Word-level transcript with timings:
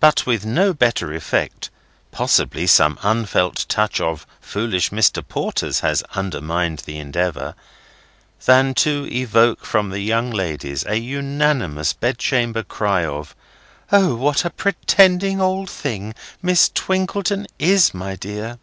But 0.00 0.24
with 0.24 0.46
no 0.46 0.72
better 0.72 1.12
effect—possibly 1.12 2.66
some 2.66 2.98
unfelt 3.02 3.66
touch 3.68 4.00
of 4.00 4.26
foolish 4.40 4.88
Mr. 4.88 5.22
Porters 5.22 5.80
has 5.80 6.02
undermined 6.14 6.78
the 6.86 6.96
endeavour—than 6.96 8.72
to 8.76 9.06
evoke 9.14 9.66
from 9.66 9.90
the 9.90 10.00
young 10.00 10.30
ladies 10.30 10.82
an 10.84 11.02
unanimous 11.02 11.92
bedchamber 11.92 12.62
cry 12.62 13.04
of 13.04 13.36
"O, 13.92 14.14
what 14.14 14.46
a 14.46 14.50
pretending 14.50 15.42
old 15.42 15.68
thing 15.68 16.14
Miss 16.40 16.70
Twinkleton 16.70 17.46
is, 17.58 17.92
my 17.92 18.14
dear!" 18.16 18.58